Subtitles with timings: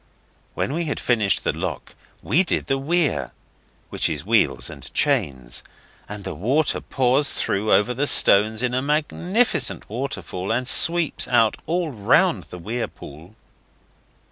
[0.55, 1.93] When we had finished the lock
[2.23, 3.29] we did the weir
[3.91, 5.61] which is wheels and chains
[6.09, 11.57] and the water pours through over the stones in a magnificent waterfall and sweeps out
[11.67, 13.35] all round the weir pool.